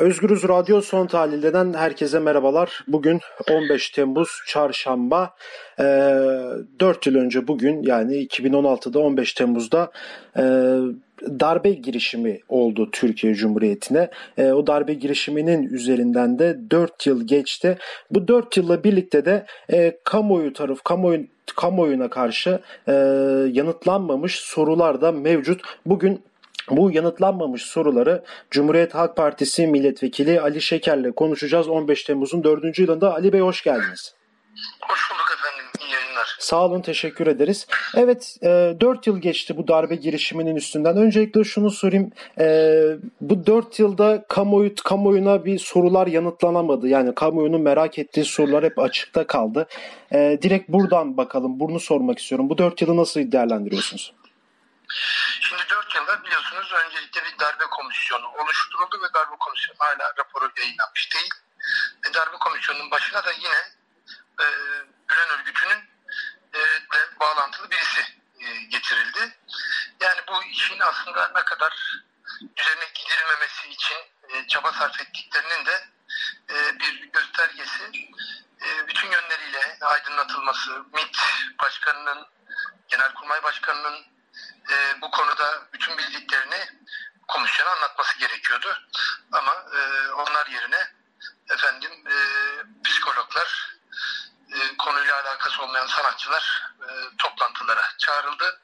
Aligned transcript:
Özgürüz 0.00 0.48
Radyo 0.48 0.80
Son 0.80 1.06
Tahlil'den 1.06 1.72
herkese 1.72 2.18
merhabalar. 2.18 2.84
Bugün 2.88 3.20
15 3.50 3.90
Temmuz 3.90 4.28
Çarşamba. 4.46 5.34
E, 5.78 5.84
4 6.80 7.06
yıl 7.06 7.14
önce 7.14 7.48
bugün 7.48 7.82
yani 7.82 8.14
2016'da 8.14 8.98
15 8.98 9.32
Temmuz'da 9.32 9.90
e, 10.36 10.42
darbe 11.40 11.70
girişimi 11.72 12.40
oldu 12.48 12.88
Türkiye 12.92 13.34
Cumhuriyeti'ne. 13.34 14.10
E, 14.38 14.52
o 14.52 14.66
darbe 14.66 14.94
girişiminin 14.94 15.62
üzerinden 15.62 16.38
de 16.38 16.58
4 16.70 17.06
yıl 17.06 17.26
geçti. 17.26 17.78
Bu 18.10 18.28
4 18.28 18.56
yılla 18.56 18.84
birlikte 18.84 19.24
de 19.24 19.46
e, 19.72 19.98
kamuoyu 20.04 20.52
taraf, 20.52 20.84
kamuoyu 20.84 21.26
kamuoyuna 21.56 22.10
karşı 22.10 22.60
e, 22.88 22.92
yanıtlanmamış 23.52 24.34
sorular 24.34 25.00
da 25.00 25.12
mevcut. 25.12 25.60
Bugün 25.86 26.22
bu 26.70 26.90
yanıtlanmamış 26.90 27.62
soruları 27.62 28.22
Cumhuriyet 28.50 28.94
Halk 28.94 29.16
Partisi 29.16 29.66
milletvekili 29.66 30.40
Ali 30.40 30.62
Şeker'le 30.62 31.12
konuşacağız 31.12 31.68
15 31.68 32.04
Temmuz'un 32.04 32.44
4. 32.44 32.78
yılında. 32.78 33.14
Ali 33.14 33.32
Bey 33.32 33.40
hoş 33.40 33.62
geldiniz. 33.62 34.14
Hoş 34.82 35.10
bulduk 35.10 35.38
efendim. 35.38 35.64
İyi 35.80 35.92
yayınlar. 35.92 36.36
Sağ 36.38 36.64
olun, 36.64 36.80
teşekkür 36.80 37.26
ederiz. 37.26 37.66
Evet, 37.96 38.36
e, 38.42 38.74
4 38.80 39.06
yıl 39.06 39.18
geçti 39.18 39.56
bu 39.56 39.68
darbe 39.68 39.94
girişiminin 39.94 40.56
üstünden. 40.56 40.96
Öncelikle 40.96 41.44
şunu 41.44 41.70
sorayım. 41.70 42.10
E, 42.40 42.82
bu 43.20 43.46
4 43.46 43.78
yılda 43.78 44.24
kamuoyu, 44.28 44.74
kamuoyuna 44.84 45.44
bir 45.44 45.58
sorular 45.58 46.06
yanıtlanamadı. 46.06 46.88
Yani 46.88 47.14
kamuoyunun 47.14 47.62
merak 47.62 47.98
ettiği 47.98 48.24
sorular 48.24 48.64
hep 48.64 48.78
açıkta 48.78 49.26
kaldı. 49.26 49.66
E, 50.12 50.38
direkt 50.42 50.68
buradan 50.68 51.16
bakalım, 51.16 51.60
bunu 51.60 51.80
sormak 51.80 52.18
istiyorum. 52.18 52.48
Bu 52.48 52.58
4 52.58 52.82
yılı 52.82 52.96
nasıl 52.96 53.32
değerlendiriyorsunuz? 53.32 54.12
Şimdi 56.10 56.22
4 56.22 56.24
yılda 56.24 56.24
biliyorsunuz 56.24 56.72
öncelikle 56.72 57.24
bir 57.24 57.38
darbe 57.38 57.64
komisyonu 57.64 58.28
oluşturuldu 58.28 59.02
ve 59.02 59.14
darbe 59.14 59.36
komisyonu 59.40 59.78
hala 59.78 60.12
raporu 60.18 60.52
yayınlanmış 60.56 61.14
değil. 61.14 61.30
Ve 62.06 62.14
darbe 62.14 62.36
komisyonunun 62.36 62.90
başına 62.90 63.24
da 63.24 63.32
yine 63.32 63.58
e, 64.40 64.44
Gülen 65.08 65.28
örgütünün 65.28 65.84
e, 66.54 66.60
bağlantılı 67.20 67.70
birisi 67.70 68.00
e, 68.40 68.62
getirildi. 68.62 69.38
Yani 70.00 70.20
bu 70.28 70.44
işin 70.44 70.80
aslında 70.80 71.32
ne 71.34 71.44
kadar 71.44 72.02
üzerine 72.56 72.84
gidilmemesi 72.94 73.68
için 73.68 73.98
e, 74.28 74.46
çaba 74.46 74.72
sarf 74.72 75.00
ettiklerinin 75.00 75.66
de 75.66 75.88
e, 76.50 76.78
bir 76.80 77.02
göstergesi 77.12 77.84
e, 78.62 78.88
bütün 78.88 79.10
yönleriyle 79.10 79.78
aydınlatılması, 79.80 80.84
MİT 80.92 81.16
Başkanı'nın, 81.62 82.26
Genelkurmay 82.88 83.42
Başkanı'nın 83.42 84.19
e, 84.70 85.00
bu 85.00 85.10
konuda 85.10 85.62
bütün 85.72 85.98
bildiklerini 85.98 86.68
komisyona 87.28 87.70
anlatması 87.70 88.18
gerekiyordu. 88.18 88.78
Ama 89.32 89.52
e, 89.52 90.10
onlar 90.12 90.46
yerine 90.46 90.92
efendim 91.50 91.90
e, 92.06 92.16
psikologlar, 92.84 93.76
e, 94.52 94.76
konuyla 94.76 95.22
alakası 95.22 95.62
olmayan 95.62 95.86
sanatçılar 95.86 96.72
e, 96.82 97.16
toplantılara 97.18 97.82
çağrıldı 97.98 98.60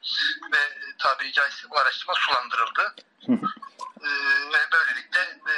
ve 0.52 0.78
tabiri 0.98 1.32
caizse 1.32 1.70
bu 1.70 1.78
araştırma 1.78 2.14
sulandırıldı. 2.14 2.94
e, 4.02 4.08
ve 4.52 4.68
böylelikle 4.72 5.20
e, 5.20 5.54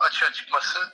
açığa 0.00 0.32
çıkması 0.32 0.92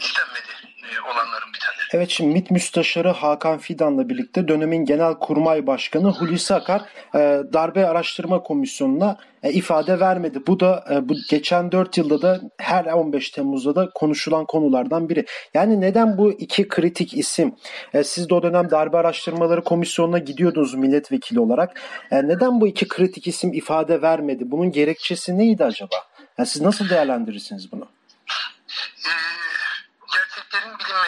istenmedi 0.00 0.50
e, 0.82 1.00
olanların 1.00 1.52
bitenleri. 1.54 1.88
Evet 1.92 2.10
şimdi 2.10 2.32
MİT 2.32 2.50
Müsteşarı 2.50 3.08
Hakan 3.08 3.58
Fidan'la 3.58 4.08
birlikte 4.08 4.48
dönemin 4.48 4.84
Genel 4.84 5.14
Kurmay 5.14 5.66
Başkanı 5.66 6.10
Hulusi 6.10 6.54
Akar 6.54 6.82
e, 7.14 7.18
darbe 7.52 7.86
araştırma 7.86 8.42
komisyonuna 8.42 9.16
e, 9.42 9.52
ifade 9.52 10.00
vermedi. 10.00 10.38
Bu 10.46 10.60
da 10.60 10.84
bu 11.02 11.14
geçen 11.30 11.72
4 11.72 11.98
yılda 11.98 12.22
da 12.22 12.40
her 12.58 12.84
15 12.84 13.30
Temmuz'da 13.30 13.74
da 13.74 13.90
konuşulan 13.94 14.46
konulardan 14.46 15.08
biri. 15.08 15.26
Yani 15.54 15.80
neden 15.80 16.18
bu 16.18 16.32
iki 16.32 16.68
kritik 16.68 17.14
isim 17.14 17.54
siz 18.02 18.30
de 18.30 18.34
o 18.34 18.42
dönem 18.42 18.70
darbe 18.70 18.96
araştırmaları 18.96 19.64
komisyonuna 19.64 20.18
gidiyordunuz 20.18 20.74
milletvekili 20.74 21.40
olarak. 21.40 21.80
Neden 22.12 22.60
bu 22.60 22.66
iki 22.66 22.88
kritik 22.88 23.26
isim 23.26 23.52
ifade 23.52 24.02
vermedi? 24.02 24.50
Bunun 24.50 24.72
gerekçesi 24.72 25.38
neydi 25.38 25.64
acaba? 25.64 25.96
Yani 26.38 26.46
siz 26.46 26.62
nasıl 26.62 26.88
değerlendirirsiniz 26.88 27.72
bunu? 27.72 27.88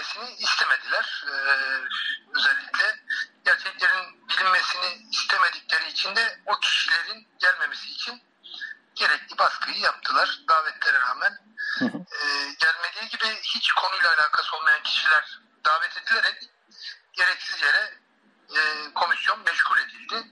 Bilinmesini 0.02 0.36
istemediler. 0.38 1.24
Ee, 1.28 1.32
özellikle 2.36 2.96
gerçeklerin 3.44 4.28
bilinmesini 4.28 5.08
istemedikleri 5.12 5.88
için 5.88 6.16
de 6.16 6.40
o 6.46 6.60
kişilerin 6.60 7.28
gelmemesi 7.38 7.90
için 7.90 8.22
gerekli 8.94 9.38
baskıyı 9.38 9.78
yaptılar 9.78 10.40
davetlere 10.48 11.00
rağmen. 11.00 11.38
Ee, 11.82 12.54
gelmediği 12.60 13.08
gibi 13.10 13.40
hiç 13.42 13.72
konuyla 13.72 14.14
alakası 14.14 14.56
olmayan 14.56 14.82
kişiler 14.82 15.40
davet 15.64 15.96
edilerek 15.96 16.42
gereksiz 17.12 17.62
yere 17.62 17.94
e, 18.56 18.92
komisyon 18.94 19.40
meşgul 19.40 19.78
edildi. 19.78 20.26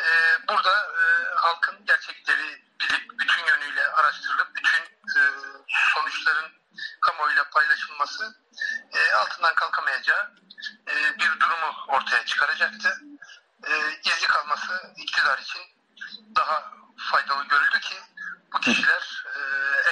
E, 0.00 0.06
burada 0.48 0.72
e, 0.72 1.34
halkın 1.34 1.86
gerçekleri 1.86 2.64
bilip 2.80 3.20
bütün 3.20 3.46
yönüyle 3.46 3.88
araştırılıp 3.88 4.56
bütün 4.56 4.82
e, 5.16 5.20
sonuçların 5.68 6.60
kamuoyuyla 7.00 7.44
paylaşılması 7.50 8.24
e, 8.52 8.64
altından 9.14 9.54
kalkamayacağı 9.54 10.30
e, 10.88 11.18
bir 11.18 11.40
durumu 11.40 11.74
ortaya 11.88 12.24
çıkaracaktı. 12.24 13.00
E, 13.68 13.72
gizli 14.02 14.26
kalması 14.26 14.92
iktidar 14.96 15.38
için 15.38 15.62
daha 16.36 16.72
faydalı 16.96 17.44
görüldü 17.48 17.80
ki 17.80 17.94
bu 18.54 18.60
kişiler 18.60 19.24
e, 19.36 19.40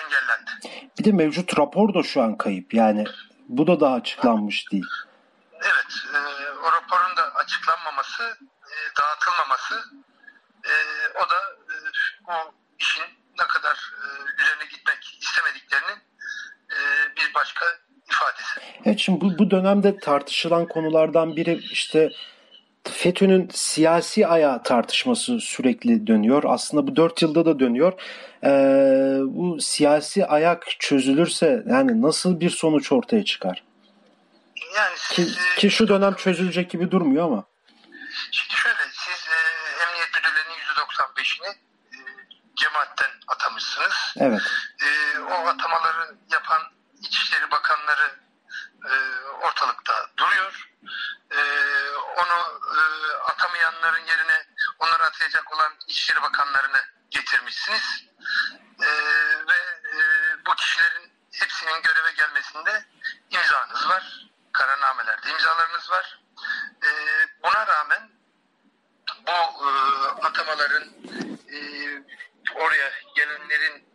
engellendi. 0.04 0.50
Bir 0.98 1.04
de 1.04 1.12
mevcut 1.12 1.58
rapor 1.58 1.94
da 1.94 2.02
şu 2.02 2.22
an 2.22 2.38
kayıp. 2.38 2.74
Yani 2.74 3.04
bu 3.48 3.66
da 3.66 3.80
daha 3.80 3.94
açıklanmış 3.94 4.72
değil. 4.72 4.86
Evet, 5.52 5.92
e, 6.14 6.18
o 6.50 6.72
raporun 6.72 7.16
da 7.16 7.34
açıklanmaması, 7.34 8.38
e, 8.64 8.76
dağıtılmaması, 9.00 9.84
e, 10.64 10.72
o 11.14 11.30
da 11.30 11.47
Evet 18.88 19.00
şimdi 19.00 19.20
bu, 19.20 19.38
bu 19.38 19.50
dönemde 19.50 19.98
tartışılan 19.98 20.68
konulardan 20.68 21.36
biri 21.36 21.60
işte 21.72 22.10
FETÖ'nün 22.84 23.48
siyasi 23.52 24.26
ayağı 24.26 24.62
tartışması 24.62 25.40
sürekli 25.40 26.06
dönüyor. 26.06 26.42
Aslında 26.46 26.86
bu 26.86 26.96
dört 26.96 27.22
yılda 27.22 27.46
da 27.46 27.58
dönüyor. 27.58 27.92
Ee, 28.44 28.48
bu 29.24 29.60
siyasi 29.60 30.26
ayak 30.26 30.64
çözülürse 30.78 31.62
yani 31.70 32.02
nasıl 32.02 32.40
bir 32.40 32.50
sonuç 32.50 32.92
ortaya 32.92 33.24
çıkar? 33.24 33.62
Yani 34.76 34.94
Ki, 34.94 35.22
siz, 35.22 35.36
e, 35.36 35.56
ki 35.58 35.70
şu 35.70 35.88
dönem 35.88 36.14
çözülecek 36.14 36.70
gibi 36.70 36.90
durmuyor 36.90 37.24
ama. 37.24 37.44
Şimdi 38.30 38.54
şöyle, 38.54 38.78
siz 38.92 39.28
e, 39.28 39.38
emniyet 39.82 40.08
müdürlerinin 40.16 40.62
%95'ini 40.64 41.48
e, 41.48 41.98
cemaatten 42.56 43.10
atamışsınız. 43.28 44.14
Evet. 44.16 44.40
E, 44.82 45.18
o 45.18 45.46
atamaları 45.46 46.16
yapan 46.32 46.62
İçişleri 47.02 47.50
Bakanları 47.50 48.27
e, 48.84 49.20
ortalıkta 49.42 50.10
duruyor. 50.16 50.70
E, 51.30 51.40
onu 52.16 52.60
e, 52.76 52.78
atamayanların 53.16 54.04
yerine 54.06 54.46
onları 54.78 55.02
atayacak 55.02 55.52
olan 55.52 55.72
İçişleri 55.86 56.22
Bakanlarını 56.22 56.80
getirmişsiniz. 57.10 58.04
Ve 59.48 59.58
bu 60.46 60.54
kişilerin 60.54 61.12
hepsinin 61.32 61.82
göreve 61.82 62.12
gelmesinde 62.12 62.84
imzanız 63.30 63.88
var. 63.88 64.28
Kararnamelerde 64.52 65.30
imzalarınız 65.30 65.90
var. 65.90 66.20
Buna 67.42 67.66
rağmen 67.66 68.10
bu 69.26 69.32
atamaların 70.22 70.88
oraya 72.54 72.92
gelenlerin 73.16 73.88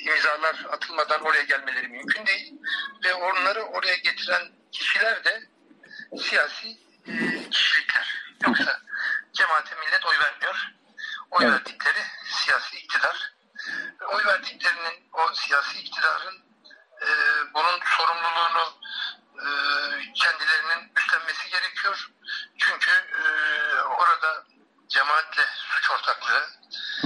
imzalar 0.00 0.66
atılmadan 0.70 1.22
oraya 1.22 1.42
gelmeleri 1.42 1.88
mümkün 1.88 2.26
değil 2.26 2.54
ve 3.04 3.14
onları 3.14 3.62
oraya 3.62 3.96
getiren 3.96 4.52
kişiler 4.72 5.24
de 5.24 5.42
siyasi 6.22 6.68
e, 7.06 7.14
kişilikler. 7.50 8.34
Yoksa 8.46 8.80
cemaate 9.32 9.74
millet 9.74 10.06
oy 10.06 10.18
vermiyor. 10.18 10.72
Oy 11.30 11.44
Evet. 11.44 11.54
verdikleri 11.54 12.02
siyasi 12.24 12.76
iktidar. 12.76 13.32
Ve 14.00 14.06
oy 14.06 14.24
verdiklerinin 14.24 15.08
o 15.12 15.34
siyasi 15.34 15.78
iktidarın 15.78 16.44
e, 17.02 17.08
bunun 17.54 17.80
sorumluluğunu 17.96 18.78
e, 19.38 19.46
kendilerinin 20.14 20.92
üstlenmesi 20.96 21.50
gerekiyor. 21.50 22.10
Çünkü 22.58 22.90
e, 22.90 23.22
orada 23.80 24.46
cemaatle 24.88 25.42
suç 25.68 25.90
ortaklığı 25.90 26.46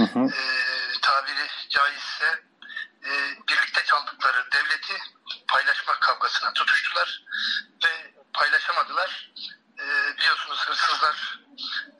Hı 0.01 0.19
hı. 0.19 0.25
e, 0.25 0.43
tabiri 1.01 1.47
caizse 1.69 2.43
e, 3.05 3.09
birlikte 3.49 3.83
çaldıkları 3.85 4.51
devleti 4.51 4.93
paylaşma 5.47 5.99
kavgasına 5.99 6.53
tutuştular 6.53 7.23
ve 7.85 8.13
paylaşamadılar. 8.33 9.33
E, 9.79 10.17
biliyorsunuz 10.17 10.59
hırsızlar 10.67 11.39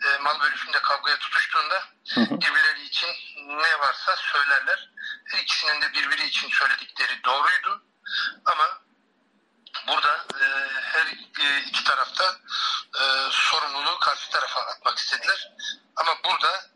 e, 0.06 0.18
mal 0.18 0.40
bölüşünde 0.40 0.82
kavgaya 0.82 1.18
tutuştuğunda 1.18 1.84
birbirleri 2.16 2.82
için 2.82 3.10
ne 3.48 3.80
varsa 3.80 4.16
söylerler. 4.16 4.90
Her 5.26 5.40
ikisinin 5.40 5.82
de 5.82 5.94
birbiri 5.94 6.28
için 6.28 6.50
söyledikleri 6.50 7.24
doğruydu. 7.24 7.84
Ama 8.46 8.82
burada 9.88 10.26
e, 10.42 10.46
her 10.82 11.06
e, 11.46 11.60
iki 11.60 11.84
tarafta 11.84 12.38
e, 13.02 13.04
sorumluluğu 13.32 14.00
karşı 14.00 14.30
tarafa 14.30 14.62
atmak 14.62 14.98
istediler. 14.98 15.52
Ama 15.96 16.12
burada 16.26 16.71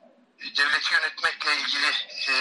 devleti 0.58 0.94
yönetmekle 0.94 1.56
ilgili 1.56 1.92
e, 2.30 2.34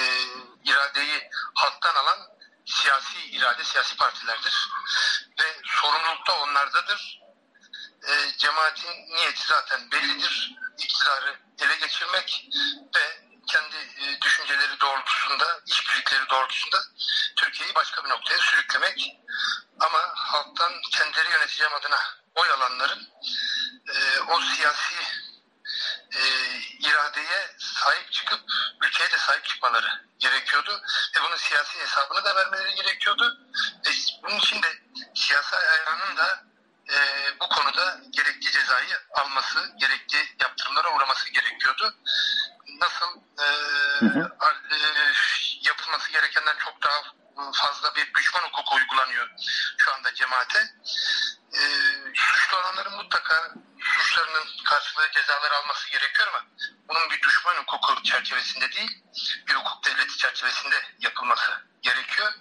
iradeyi 0.64 1.31
halktan 1.55 1.94
alan 1.94 2.19
siyasi 2.66 3.19
irade, 3.19 3.64
siyasi 3.64 3.96
partilerdir. 3.96 4.70
Ve 5.40 5.44
sorumluluk 5.64 6.26
da 6.26 6.38
onlardadır. 6.38 7.20
E, 8.08 8.37
cemaatin 8.38 9.14
niyeti 9.14 9.46
zaten 9.46 9.90
bellidir. 9.90 10.55
İktidarı 10.78 11.40
ele 11.58 11.76
geçirmek 11.76 12.49
ve 12.96 13.25
kendi 13.46 13.76
e, 13.76 14.20
düşünceleri 14.20 14.81
doğrultusunda, 14.81 15.60
işbirlikleri 15.67 16.28
doğrultusunda 16.31 16.82
Türkiye'yi 17.37 17.75
başka 17.75 18.05
bir 18.05 18.10
noktaya 18.10 18.38
sürüklemek. 18.38 19.17
Ama 19.81 20.00
halktan 20.14 20.72
kendileri 20.90 21.31
yöneteceğim 21.31 21.75
adına 21.75 21.99
oy 22.34 22.50
alanların 22.50 23.08
e, 23.88 24.20
o 24.20 24.40
siyasi 24.40 24.94
e, 26.16 26.22
iradeye 26.78 27.55
sahip 27.58 28.12
çıkıp 28.12 28.40
ülkeye 28.82 29.11
de 29.11 29.19
sahip 29.19 29.44
çıkmaları 29.44 30.05
gerekiyordu. 30.19 30.82
Ve 31.16 31.22
bunun 31.22 31.37
siyasi 31.37 31.78
hesabını 31.78 32.25
da 32.25 32.37
vermeleri 32.37 32.75
gerekiyordu. 32.75 33.38
Ve 33.87 33.90
bunun 34.22 34.38
için 34.38 34.62
de 34.62 34.69
siyasi 35.14 35.56
ayağının 35.56 36.16
da 36.16 36.44
e, 36.90 36.96
bu 37.40 37.49
konuda 37.49 38.00
gerekli 38.11 38.50
cezayı 38.52 38.99
alması, 39.14 39.72
gerekli 39.81 40.19
yaptırımlara 40.40 40.96
uğraması 40.96 41.31
gerekiyordu. 41.31 41.94
Nasıl 42.81 43.20
e, 43.38 43.46
e, 44.72 44.78
yapılması 45.62 46.12
gerekenden 46.12 46.56
çok 46.64 46.82
daha 46.82 47.02
fazla 47.52 47.94
bir 47.94 48.14
düşman 48.14 48.43
hukuku 48.43 48.75
uygulanıyor 48.75 49.28
şu 49.78 49.94
anda 49.94 50.14
cemaate. 50.14 50.58
E, 51.55 51.62
suçlu 52.14 52.56
olanların 52.56 52.96
mutlaka 52.96 53.55
suçlarının 54.14 54.49
karşılığı 54.64 55.11
cezaları 55.11 55.55
alması 55.55 55.90
gerekiyor 55.90 56.28
ama 56.28 56.46
bunun 56.88 57.11
bir 57.11 57.22
düşman 57.22 57.56
hukuku 57.56 58.02
çerçevesinde 58.02 58.72
değil, 58.72 59.02
bir 59.49 59.55
hukuk 59.55 59.84
devleti 59.84 60.16
çerçevesinde 60.16 60.76
yapılması 60.99 61.52
gerekiyor. 61.82 62.32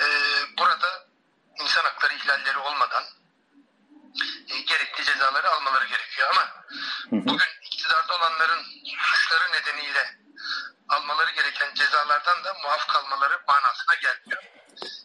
E, 0.00 0.04
burada 0.58 1.06
insan 1.60 1.82
hakları 1.82 2.14
ihlalleri 2.14 2.58
olmadan 2.58 3.04
e, 4.48 4.60
gerekli 4.60 5.04
cezaları 5.04 5.50
almaları 5.50 5.84
gerekiyor 5.86 6.28
ama 6.30 6.64
bugün 7.10 7.48
iktidarda 7.62 8.16
olanların 8.16 8.64
suçları 8.98 9.52
nedeniyle 9.52 10.18
almaları 10.88 11.30
gereken 11.30 11.74
cezalardan 11.74 12.44
da 12.44 12.54
muaf 12.54 12.86
kalmaları 12.86 13.40
manasına 13.48 13.94
gelmiyor. 13.94 14.42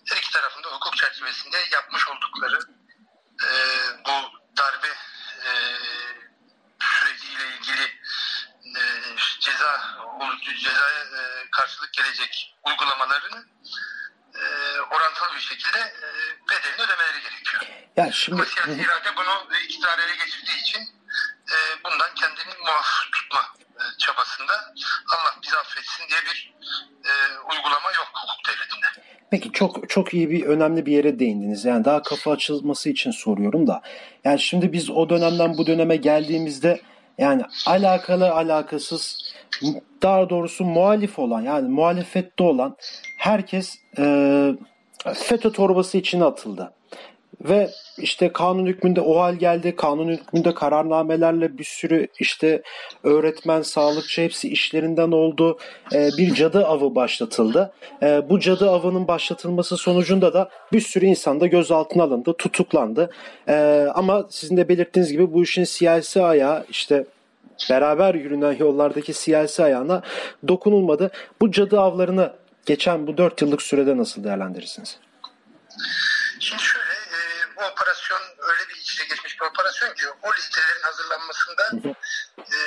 Her 0.09 0.17
iki 0.17 0.31
tarafında 0.31 0.67
hukuk 0.67 0.97
çerçevesinde 0.97 1.57
yapmış 1.71 2.07
oldukları 2.07 2.59
e, 3.43 3.49
bu 4.05 4.41
darbe 4.57 4.87
e, 5.45 5.51
süreciyle 6.79 7.47
ilgili 7.55 7.83
e, 8.77 8.81
ceza 9.39 9.97
cezaya 10.63 11.01
e, 11.19 11.21
karşılık 11.51 11.93
gelecek 11.93 12.55
uygulamalarını 12.67 13.45
e, 14.35 14.43
orantılı 14.81 15.35
bir 15.35 15.41
şekilde 15.41 15.79
e, 15.79 16.07
bedelini 16.49 16.81
ödemeleri 16.81 17.21
gerekiyor. 17.23 17.61
Ya 17.97 18.11
şimdi... 18.11 18.35
Ama 18.35 18.45
siyasi 18.45 18.81
irade 18.81 19.17
bunu 19.17 19.55
iktidar 19.63 19.99
ele 19.99 20.15
geçirdiği 20.15 20.61
için 20.61 20.81
e, 21.53 21.57
bundan 21.85 22.15
kendini 22.15 22.53
muaf 22.65 22.87
tutma 23.11 23.41
e, 23.59 23.83
çabasında 23.97 24.53
Allah 25.13 25.35
bizi 25.43 25.57
affetsin 25.57 26.03
diye 26.09 26.19
bir 26.21 26.53
e, 27.05 27.11
uygulama 27.39 27.91
yok 27.91 28.11
hukuk 28.13 28.47
devletinde. 28.47 29.11
Peki 29.31 29.51
çok 29.51 29.89
çok 29.89 30.13
iyi 30.13 30.29
bir 30.29 30.45
önemli 30.45 30.85
bir 30.85 30.91
yere 30.91 31.19
değindiniz. 31.19 31.65
Yani 31.65 31.85
daha 31.85 32.01
kafa 32.01 32.31
açılması 32.31 32.89
için 32.89 33.11
soruyorum 33.11 33.67
da. 33.67 33.81
Yani 34.23 34.39
şimdi 34.39 34.73
biz 34.73 34.89
o 34.89 35.09
dönemden 35.09 35.57
bu 35.57 35.67
döneme 35.67 35.95
geldiğimizde 35.95 36.81
yani 37.17 37.43
alakalı 37.65 38.31
alakasız 38.31 39.20
daha 40.01 40.29
doğrusu 40.29 40.65
muhalif 40.65 41.19
olan 41.19 41.41
yani 41.41 41.69
muhalefette 41.69 42.43
olan 42.43 42.75
herkes 43.17 43.75
e, 43.97 44.55
FETÖ 45.13 45.51
torbası 45.51 45.97
içine 45.97 46.23
atıldı. 46.23 46.71
Ve 47.45 47.69
işte 47.97 48.33
kanun 48.33 48.65
hükmünde 48.65 49.01
o 49.01 49.19
hal 49.19 49.35
geldi. 49.35 49.75
Kanun 49.75 50.07
hükmünde 50.07 50.53
kararnamelerle 50.53 51.57
bir 51.57 51.63
sürü 51.63 52.07
işte 52.19 52.61
öğretmen, 53.03 53.61
sağlıkçı 53.61 54.21
hepsi 54.21 54.49
işlerinden 54.49 55.11
oldu. 55.11 55.57
Ee, 55.93 56.09
bir 56.17 56.33
cadı 56.33 56.65
avı 56.65 56.95
başlatıldı. 56.95 57.73
Ee, 58.03 58.29
bu 58.29 58.39
cadı 58.39 58.69
avının 58.69 59.07
başlatılması 59.07 59.77
sonucunda 59.77 60.33
da 60.33 60.49
bir 60.73 60.81
sürü 60.81 61.05
insan 61.05 61.39
da 61.39 61.47
gözaltına 61.47 62.03
alındı, 62.03 62.33
tutuklandı. 62.37 63.11
Ee, 63.47 63.87
ama 63.95 64.25
sizin 64.29 64.57
de 64.57 64.69
belirttiğiniz 64.69 65.11
gibi 65.11 65.33
bu 65.33 65.43
işin 65.43 65.63
siyasi 65.63 66.23
ayağı 66.23 66.65
işte 66.69 67.05
beraber 67.69 68.15
yürünen 68.15 68.53
yollardaki 68.53 69.13
siyasi 69.13 69.63
ayağına 69.63 70.01
dokunulmadı. 70.47 71.11
Bu 71.41 71.51
cadı 71.51 71.79
avlarını 71.79 72.35
geçen 72.65 73.07
bu 73.07 73.17
dört 73.17 73.41
yıllık 73.41 73.61
sürede 73.61 73.97
nasıl 73.97 74.23
değerlendirirsiniz? 74.23 74.99
Şimdi 76.39 76.63
şöyle 76.63 76.91
bu 77.61 77.61
operasyon 77.61 78.21
öyle 78.37 78.69
bir 78.69 78.75
içine 78.75 79.07
geçmiş 79.07 79.41
bir 79.41 79.45
operasyon 79.45 79.93
ki 79.93 80.05
o 80.23 80.33
listelerin 80.33 80.81
hazırlanmasında 80.81 81.71
e, 82.37 82.57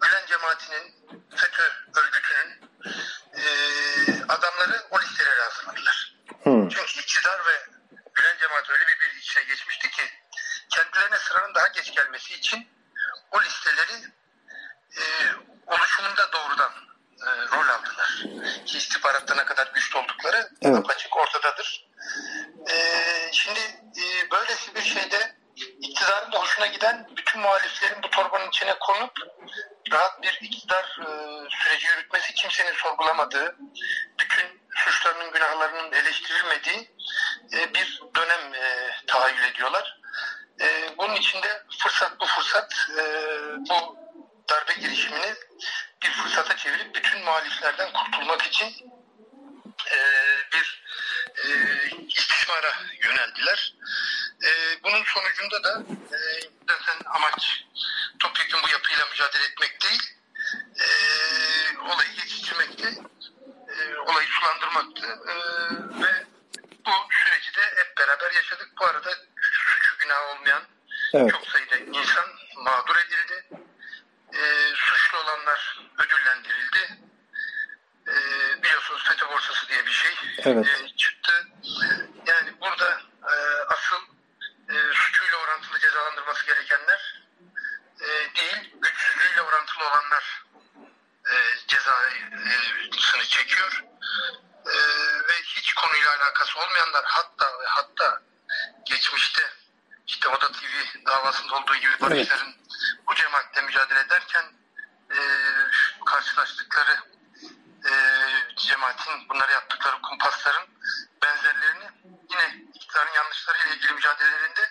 Gülen 0.00 0.26
cemaatinin 0.26 0.94
FETÖ 1.36 1.64
örgütünün 1.96 2.50
e, 3.34 3.44
adamları 4.28 4.82
o 4.90 5.00
listeleri 5.00 5.40
hazırladılar. 5.40 6.16
Hmm. 6.42 6.68
Çünkü 6.68 7.00
iktidar 7.00 7.38
ve 7.46 7.66
Gülen 8.14 8.38
cemaat 8.38 8.70
öyle 8.70 8.82
bir, 8.82 9.00
bir 9.00 9.20
içine 9.20 9.44
geçmişti 9.44 9.90
ki 9.90 10.02
kendilerine 10.70 11.18
sıranın 11.18 11.54
daha 11.54 11.68
geç 11.68 11.94
gelmesi 11.94 12.34
için 12.34 12.67
listeleri 13.78 14.12
e, 14.96 15.02
oluşumunda 15.66 16.32
doğrudan 16.32 16.72
e, 17.22 17.26
rol 17.26 17.68
aldılar. 17.68 18.24
Ki 18.66 18.78
istihbaratta 18.78 19.34
ne 19.34 19.44
kadar 19.44 19.70
güçlü 19.74 19.98
oldukları 19.98 20.50
evet. 20.62 20.90
açık 20.90 21.16
ortadadır. 21.16 21.88
E, 22.70 22.76
şimdi 23.32 23.60
e, 23.96 24.30
böylesi 24.30 24.74
bir 24.74 24.82
şeyde 24.82 25.36
iktidarın 25.56 26.32
da 26.32 26.38
hoşuna 26.38 26.66
giden 26.66 27.08
bütün 27.16 27.40
muhaliflerin 27.40 28.02
bu 28.02 28.10
torbanın 28.10 28.48
içine 28.48 28.74
konup 28.78 29.12
rahat 29.92 30.22
bir 30.22 30.38
iktidar 30.42 30.98
e, 31.00 31.08
süreci 31.50 31.86
yürütmesi 31.86 32.34
kimsenin 32.34 32.72
sorgulamadığı, 32.72 33.56
bütün 34.20 34.60
suçlarının 34.74 35.32
günahlarının 35.32 35.92
eleştirilmediği 35.92 36.90
e, 37.52 37.74
bir 37.74 38.02
dönem 38.16 38.54
e, 38.54 38.90
tahayyül 39.06 39.44
ediyorlar. 39.44 40.00
E, 40.60 40.94
bunun 40.98 41.14
içinde 41.14 41.62
fırsat 41.78 42.20
bu 42.20 42.26
fırsat 42.26 42.74
e, 42.98 43.02
bu 43.70 43.96
darbe 44.50 44.72
girişimini 44.72 45.34
bir 46.02 46.10
fırsata 46.10 46.56
çevirip 46.56 46.94
bütün 46.94 47.24
muhaliflerden 47.24 47.92
kurtulmak 47.92 48.42
için 48.42 48.90
e, 49.90 49.98
bir 50.52 50.84
e, 51.36 51.48
istismara 52.08 52.72
yöneldiler. 53.02 53.74
E, 54.44 54.50
bunun 54.84 55.04
sonucunda 55.04 55.64
da 55.64 55.82
e, 56.16 56.18
zaten 56.68 57.10
amaç 57.10 57.64
topyekun 58.18 58.62
bu 58.62 58.68
yapıyla 58.68 59.06
mücadele 59.06 59.44
etmek 59.44 59.82
değil, 59.82 60.02
e, 60.80 60.86
olayı 61.78 62.12
geçiştirmekti, 62.12 62.88
e, 63.68 63.96
olayı 63.96 64.28
sulandırmaktı 64.28 65.06
e, 65.06 65.34
ve 66.02 66.26
bu 66.86 66.92
süreci 67.10 67.54
de 67.54 67.62
hep 67.76 67.98
beraber 67.98 68.30
yaşadık. 68.30 68.68
Bu 68.80 68.84
arada 68.84 69.10
suçu 69.40 69.98
günah 69.98 70.36
olmayan 70.36 70.62
evet. 71.14 71.30
çok 71.30 71.46
sayıda 71.46 71.76
insan 71.76 72.28
mağdur 72.56 72.96
edildi. 72.96 73.48
E, 74.34 74.42
suçlu 74.74 75.18
olanlar 75.18 75.80
ödüllendirildi. 75.98 76.98
E, 78.08 78.14
biliyorsunuz 78.62 79.04
FETÖ 79.08 79.28
borsası 79.28 79.68
diye 79.68 79.86
bir 79.86 79.92
şey 79.92 80.14
evet. 80.38 80.66
e, 80.66 80.96
çıktı. 80.96 81.46
Yani 82.26 82.60
burada 82.60 83.00
e, 83.22 83.34
asıl 83.68 84.02
e, 84.68 84.92
suçuyla 84.92 85.36
orantılı 85.36 85.78
cezalandırması 85.78 86.46
gerekenler 86.46 87.22
e, 88.00 88.06
değil, 88.06 88.74
güçsüzlüğüyle 88.82 89.42
orantılı 89.42 89.84
olanlar 89.84 90.44
e, 91.30 91.34
cezasını 91.68 93.24
çekiyor. 93.28 93.84
E, 94.66 94.76
ve 95.28 95.42
hiç 95.42 95.74
konuyla 95.74 96.16
alakası 96.16 96.58
olmayanlar 96.58 97.04
hatta 97.06 97.60
ve 97.60 97.66
hatta 97.66 98.22
geçmişte 98.84 99.42
işte 100.06 100.28
Oda 100.28 100.52
TV 100.52 101.04
davasında 101.06 101.54
barışların 102.10 102.46
evet. 102.46 102.56
bu 103.08 103.14
cemaatle 103.14 103.62
mücadele 103.62 104.00
ederken 104.00 104.44
e, 105.10 105.18
karşılaştıkları 106.06 106.96
e, 107.90 107.92
cemaatin 108.56 109.28
bunları 109.30 109.52
yaptıkları 109.52 109.96
kumpasların 110.02 110.66
benzerlerini 111.22 111.88
yine 112.30 112.64
iktidarın 112.74 113.14
yanlışlarıyla 113.16 113.74
ilgili 113.74 113.92
mücadelelerinde 113.92 114.64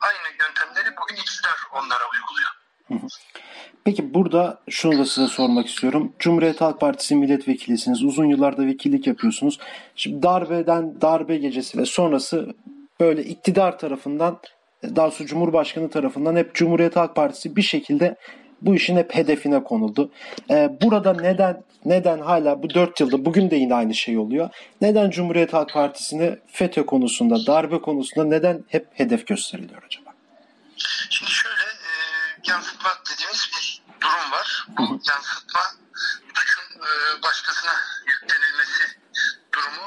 aynı 0.00 0.28
yöntemleri 0.42 0.96
bugün 0.96 1.16
iktidar 1.16 1.58
onlara 1.72 2.04
uyguluyor. 2.12 2.50
Peki 3.84 4.14
burada 4.14 4.60
şunu 4.70 4.98
da 4.98 5.04
size 5.04 5.26
sormak 5.26 5.68
istiyorum. 5.68 6.12
Cumhuriyet 6.18 6.60
Halk 6.60 6.80
Partisi 6.80 7.16
milletvekilisiniz. 7.16 8.04
Uzun 8.04 8.24
yıllarda 8.24 8.66
vekillik 8.66 9.06
yapıyorsunuz. 9.06 9.58
Şimdi 9.96 10.22
darbeden, 10.22 11.00
darbe 11.00 11.36
gecesi 11.36 11.78
ve 11.78 11.86
sonrası 11.86 12.54
böyle 13.00 13.24
iktidar 13.24 13.78
tarafından 13.78 14.40
daha 14.82 15.06
doğrusu 15.06 15.26
Cumhurbaşkanı 15.26 15.90
tarafından 15.90 16.36
hep 16.36 16.54
Cumhuriyet 16.54 16.96
Halk 16.96 17.16
Partisi 17.16 17.56
bir 17.56 17.62
şekilde 17.62 18.16
bu 18.62 18.74
işin 18.74 18.96
hep 18.96 19.14
hedefine 19.14 19.64
konuldu. 19.64 20.10
Ee, 20.50 20.70
burada 20.82 21.12
neden 21.12 21.62
neden 21.84 22.18
hala 22.18 22.62
bu 22.62 22.74
dört 22.74 23.00
yılda 23.00 23.24
bugün 23.24 23.50
de 23.50 23.56
yine 23.56 23.74
aynı 23.74 23.94
şey 23.94 24.18
oluyor. 24.18 24.50
Neden 24.80 25.10
Cumhuriyet 25.10 25.52
Halk 25.52 25.72
Partisi'ni 25.72 26.38
FETÖ 26.46 26.86
konusunda, 26.86 27.46
darbe 27.46 27.80
konusunda 27.80 28.28
neden 28.28 28.64
hep 28.68 28.86
hedef 28.92 29.26
gösteriliyor 29.26 29.82
acaba? 29.86 30.10
Şimdi 31.10 31.30
şöyle 31.30 31.62
e, 31.62 31.92
yansıtma 32.48 32.90
dediğimiz 33.12 33.50
bir 33.52 33.82
durum 34.00 34.32
var. 34.32 34.66
Bu 34.78 34.82
yansıtma 34.82 35.60
suçun 36.34 36.80
e, 36.80 37.22
başkasına 37.22 37.72
yüklenilmesi 38.06 38.84
durumu 39.54 39.86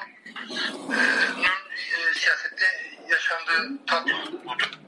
e, 0.94 1.00
e, 1.96 2.14
siyasette 2.14 2.66
yaşandığı 3.10 3.86
tablo 3.88 4.14
budur. 4.46 4.83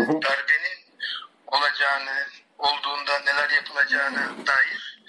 Darbenin 0.00 0.78
olacağını, 1.46 2.26
olduğunda 2.58 3.18
neler 3.18 3.50
yapılacağına 3.50 4.46
dair 4.46 5.02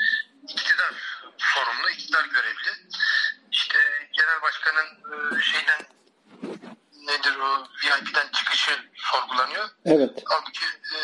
iktidar 0.48 0.94
sorumlu, 1.38 1.90
iktidar 1.90 2.26
görevli. 2.26 2.88
İşte 3.52 3.78
genel 4.14 4.42
başkanın 4.42 4.88
e, 4.88 5.42
şeyden 5.42 5.82
nedir 7.08 7.36
o 7.38 7.64
VIP'den 7.64 8.28
çıkışı 8.34 8.72
sorgulanıyor. 8.96 9.70
Evet. 9.86 10.24
Halbuki 10.26 10.66
e, 10.66 10.98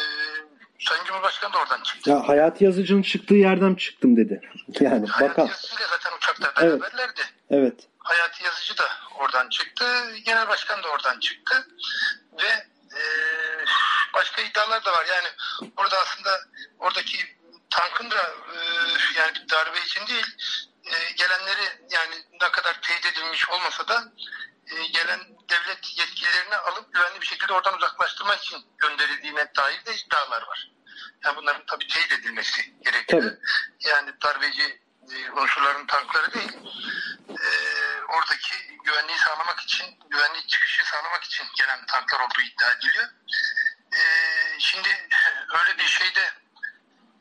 Sayın 0.80 1.04
Cumhurbaşkanı 1.06 1.54
da 1.54 1.58
oradan 1.58 1.84
çıktı. 1.84 2.10
Ya 2.10 2.28
Hayati 2.28 2.64
Yazıcı'nın 2.64 3.02
çıktığı 3.02 3.34
yerden 3.36 3.76
çıktım 3.76 4.18
dedi. 4.18 4.42
Yani 4.80 5.08
Hayati 5.08 5.32
bakan. 5.38 5.48
Yazıcı 5.48 5.76
ile 5.76 5.88
zaten 5.90 6.18
uçakta 6.18 6.54
Evet. 6.66 6.82
beraberlerdi. 6.82 7.22
Evet. 7.50 7.88
Hayati 7.98 8.44
Yazıcı 8.44 8.78
da 8.78 8.84
oradan 9.20 9.50
çıktı. 9.50 9.86
Genel 10.26 10.48
Başkan 10.48 10.84
da 10.84 10.88
oradan 10.88 11.20
çıktı. 11.20 11.68
Ve 12.42 12.48
e, 12.98 13.02
başka 14.20 14.42
iddialar 14.42 14.86
da 14.86 14.92
var. 14.94 15.06
Yani 15.06 15.28
orada 15.78 16.00
aslında 16.00 16.40
oradaki 16.80 17.18
tankın 17.70 18.12
da 18.12 18.34
e, 18.56 18.58
yani 19.18 19.36
bir 19.36 19.50
darbe 19.50 19.80
için 19.80 20.08
değil 20.08 20.28
e, 20.84 21.12
gelenleri 21.12 21.82
yani 21.90 22.16
ne 22.42 22.52
kadar 22.52 22.82
teyit 22.82 23.06
edilmiş 23.06 23.50
olmasa 23.50 23.88
da 23.88 24.04
e, 24.72 24.88
gelen 24.88 25.20
devlet 25.50 25.98
yetkililerini 25.98 26.56
alıp 26.56 26.94
güvenli 26.94 27.22
bir 27.22 27.26
şekilde 27.26 27.54
oradan 27.54 27.78
uzaklaştırmak 27.78 28.44
için 28.44 28.66
gönderildiğine 28.78 29.56
dair 29.58 29.86
de 29.86 29.96
iddialar 29.96 30.42
var. 30.42 30.72
Yani 31.26 31.38
bunların 31.38 31.66
tabii 31.66 31.88
teyit 31.88 32.12
edilmesi 32.12 32.82
gerekiyor. 32.86 33.22
Tabii. 33.22 33.40
Yani 33.80 34.12
darbeci 34.22 34.82
e, 35.12 35.32
unsurların 35.32 35.88
tankları 35.88 36.34
değil 36.34 36.52
e, 37.30 37.50
oradaki 38.10 38.78
güvenliği 38.84 39.18
sağlamak 39.18 39.60
için, 39.60 40.00
güvenli 40.10 40.48
çıkışı 40.48 40.86
sağlamak 40.86 41.24
için 41.24 41.46
gelen 41.58 41.86
tanklar 41.86 42.20
olduğu 42.20 42.42
iddia 42.42 42.72
ediliyor. 42.72 43.08
E, 44.60 44.62
şimdi 44.62 44.90
öyle 45.60 45.78
bir 45.78 45.88
şeyde 45.88 46.34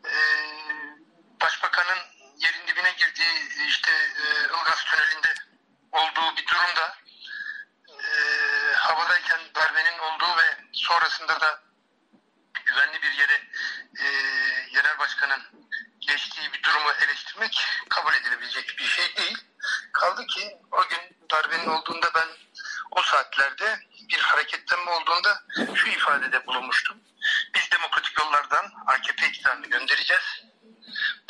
e, 0.05 0.15
başbakanın 1.43 1.99
yerin 2.39 2.67
dibine 2.67 2.93
girdiği 2.93 3.67
işte 3.69 3.93
e, 3.93 4.45
Ilgaz 4.45 4.85
Tüneli'nde 4.85 5.35
olduğu 5.93 6.37
bir 6.37 6.47
durumda 6.47 6.97
e, 7.89 8.11
havadayken 8.75 9.41
darbenin 9.55 9.99
olduğu 9.99 10.37
ve 10.37 10.57
sonrasında 10.73 11.41
da 11.41 11.63
güvenli 12.65 13.03
bir 13.03 13.13
yere 13.13 13.43
e, 14.01 14.07
genel 14.73 14.99
başkanın 14.99 15.43
geçtiği 16.01 16.53
bir 16.53 16.63
durumu 16.63 16.91
eleştirmek 16.91 17.67
kabul 17.89 18.15
edilebilecek 18.15 18.79
bir 18.79 18.85
şey 18.85 19.17
değil. 19.17 19.39
Kaldı 19.93 20.27
ki 20.27 20.57
o 20.73 20.89
gün 20.89 21.29
darbenin 21.31 21.67
olduğunda 21.67 22.15
ben 22.15 22.29
o 22.91 23.03
saatlerde 23.03 23.79
bir 24.09 24.21
hareketlenme 24.21 24.91
olduğunda 24.91 25.43
şu 25.75 25.89
ifadede 25.89 26.47
bulunmuştum. 26.47 26.98
İktidarını 29.27 29.67
göndereceğiz. 29.67 30.43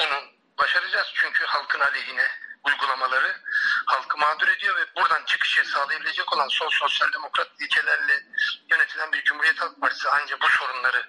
Bunu 0.01 0.33
başaracağız 0.59 1.09
çünkü 1.15 1.45
halkın 1.45 1.81
aleyhine 1.81 2.29
uygulamaları 2.65 3.41
halkı 3.87 4.19
mağdur 4.19 4.49
ediyor 4.49 4.77
ve 4.77 4.95
buradan 4.97 5.25
çıkışı 5.25 5.65
sağlayabilecek 5.65 6.33
olan 6.33 6.49
sol 6.49 6.71
sosyal 6.71 7.13
demokrat 7.13 7.49
ilkelerle 7.61 8.23
yönetilen 8.71 9.13
bir 9.13 9.25
Cumhuriyet 9.25 9.61
Halk 9.61 9.81
Partisi 9.81 10.09
ancak 10.09 10.41
bu 10.41 10.49
sorunları 10.49 11.07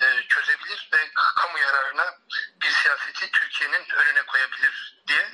e, 0.00 0.06
çözebilir 0.28 0.88
ve 0.92 1.10
kamu 1.36 1.58
yararına 1.58 2.04
bir 2.62 2.70
siyaseti 2.70 3.30
Türkiye'nin 3.30 3.84
önüne 3.96 4.22
koyabilir 4.22 5.02
diye 5.06 5.28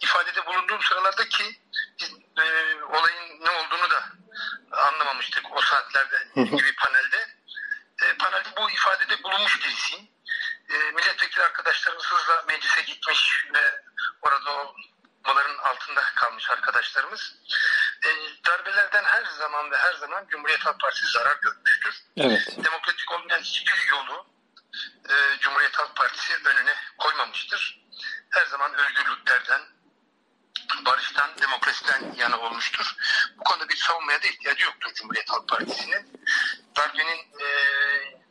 ifadede 0.00 0.46
bulunduğum 0.46 0.82
sıralarda 0.82 1.28
ki 1.28 1.44
e, 2.38 2.44
olayın 2.84 3.44
ne 3.44 3.50
olduğunu 3.50 3.90
da 3.90 4.04
anlamamıştık 4.72 5.56
o 5.56 5.60
saatlerde 5.60 6.28
gibi 6.34 6.71
zaman 19.42 19.70
ve 19.70 19.76
her 19.76 19.94
zaman 19.94 20.26
Cumhuriyet 20.28 20.60
Halk 20.60 20.80
Partisi 20.80 21.06
zarar 21.06 21.36
görmüştür. 21.42 22.02
Evet. 22.16 22.64
Demokratik 22.64 23.12
olmayan 23.12 23.40
hiçbir 23.40 23.88
yolu 23.90 24.26
e, 25.10 25.14
Cumhuriyet 25.40 25.78
Halk 25.78 25.96
Partisi 25.96 26.34
önüne 26.44 26.74
koymamıştır. 26.98 27.82
Her 28.30 28.46
zaman 28.46 28.74
özgürlüklerden, 28.74 29.60
barıştan, 30.86 31.30
demokrasiden 31.42 32.14
yana 32.16 32.40
olmuştur. 32.40 32.96
Bu 33.36 33.44
konuda 33.44 33.68
bir 33.68 33.76
savunmaya 33.76 34.22
da 34.22 34.26
ihtiyacı 34.26 34.64
yoktur 34.64 34.94
Cumhuriyet 34.94 35.30
Halk 35.30 35.48
Partisi'nin. 35.48 36.24
Darbenin 36.76 37.18
e, 37.40 37.46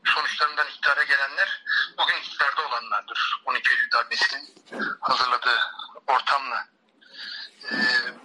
sonuçlarından 0.06 0.68
iktidara 0.68 1.04
gelenler 1.04 1.64
bugün 1.98 2.16
iktidarda 2.16 2.68
olanlardır. 2.68 3.42
12 3.46 3.74
Eylül 3.74 3.92
darbesinin 3.92 4.56
hazırladığı 5.02 5.60
ortamla 6.08 6.68
e, 7.64 7.76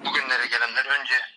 bugünlere 0.04 0.46
gelenler 0.46 0.84
önce 0.84 1.35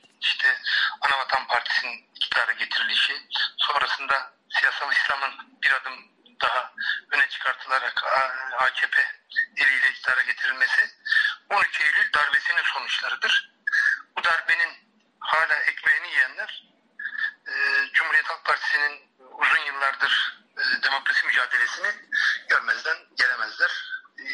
Partisi'nin 1.60 2.06
iktidara 2.16 2.52
getirilişi, 2.52 3.14
sonrasında 3.58 4.34
siyasal 4.50 4.92
İslam'ın 4.92 5.34
bir 5.64 5.72
adım 5.72 5.94
daha 6.42 6.74
öne 7.12 7.30
çıkartılarak 7.30 8.04
AKP 8.60 9.00
eliyle 9.58 9.90
iktidara 9.90 10.22
getirilmesi 10.22 10.82
12 11.50 11.84
Eylül 11.84 12.14
darbesinin 12.14 12.64
sonuçlarıdır. 12.74 13.52
Bu 14.18 14.24
darbenin 14.24 14.72
hala 15.20 15.56
ekmeğini 15.56 16.08
yiyenler 16.08 16.64
e, 17.48 17.54
Cumhuriyet 17.94 18.26
Halk 18.30 18.46
Partisi'nin 18.46 18.94
uzun 19.42 19.66
yıllardır 19.68 20.42
e, 20.58 20.84
demokrasi 20.84 21.26
mücadelesini 21.26 21.88
görmezden 22.50 22.98
gelemezler. 23.18 23.72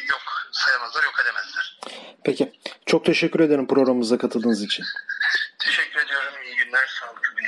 Yok 0.09 0.21
sayamazlar, 0.51 1.03
yok 1.03 1.19
edemezler. 1.23 1.79
Peki. 2.25 2.59
Çok 2.85 3.05
teşekkür 3.05 3.39
ederim 3.39 3.67
programımıza 3.67 4.17
katıldığınız 4.17 4.63
için. 4.63 4.85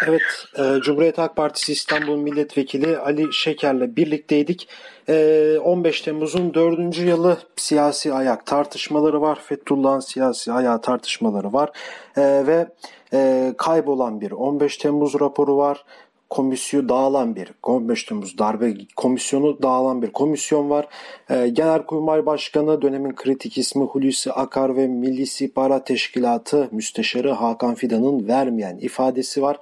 Evet, 0.08 0.22
e, 0.60 0.82
Cumhuriyet 0.82 1.18
Halk 1.18 1.36
Partisi 1.36 1.72
İstanbul 1.72 2.18
Milletvekili 2.18 2.98
Ali 2.98 3.34
Şeker'le 3.34 3.96
birlikteydik. 3.96 4.68
E, 5.10 5.58
15 5.64 6.02
Temmuz'un 6.02 6.54
4. 6.54 6.98
yılı 6.98 7.38
siyasi 7.56 8.14
ayak 8.14 8.46
tartışmaları 8.46 9.22
var. 9.22 9.40
Fethullah'ın 9.44 10.00
siyasi 10.00 10.54
ayağı 10.54 10.82
tartışmaları 10.82 11.54
var. 11.54 11.72
E, 12.18 12.22
ve 12.48 12.68
e, 13.14 13.54
kaybolan 13.58 14.22
bir 14.22 14.32
15 14.32 14.78
Temmuz 14.78 15.20
raporu 15.20 15.58
var. 15.58 15.86
Komisyon 16.30 16.90
dağılan 16.90 17.36
bir 17.36 17.52
15 17.64 18.04
Temmuz 18.04 18.38
darbe 18.38 18.74
komisyonu 18.96 19.62
dağılan 19.62 20.02
bir 20.02 20.12
komisyon 20.12 20.70
var. 20.70 20.88
E, 21.30 21.50
Genelkurmay 21.50 22.26
Başkanı 22.26 22.82
dönemin 22.82 23.16
kritik 23.16 23.58
ismi 23.58 23.84
Hulusi 23.84 24.32
Akar 24.32 24.76
ve 24.76 24.88
Milli 24.88 25.22
İstihbarat 25.22 25.86
Teşkilatı 25.86 26.70
Müsteşarı 26.72 27.32
Hakan 27.32 27.76
Fidan'ın 27.76 28.28
vermeyen 28.28 28.78
ifadesi 28.78 29.42
var. 29.42 29.58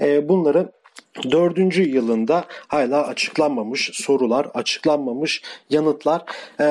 E, 0.00 0.28
bunları 0.28 0.72
Dördüncü 1.30 1.82
yılında 1.82 2.44
hala 2.68 3.06
açıklanmamış 3.06 3.90
sorular, 3.94 4.46
açıklanmamış 4.54 5.42
yanıtlar. 5.70 6.22
Ee, 6.60 6.64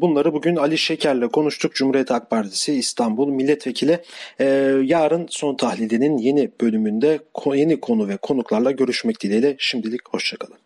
bunları 0.00 0.32
bugün 0.32 0.56
Ali 0.56 0.78
Şeker'le 0.78 1.28
konuştuk. 1.28 1.74
Cumhuriyet 1.74 2.10
Halk 2.10 2.30
Partisi 2.30 2.74
İstanbul 2.74 3.28
Milletvekili. 3.28 4.02
Ee, 4.40 4.44
yarın 4.84 5.26
son 5.30 5.56
tahlilinin 5.56 6.18
yeni 6.18 6.50
bölümünde 6.60 7.20
yeni 7.54 7.80
konu 7.80 8.08
ve 8.08 8.16
konuklarla 8.16 8.70
görüşmek 8.70 9.22
dileğiyle. 9.22 9.56
Şimdilik 9.58 10.08
hoşçakalın. 10.08 10.60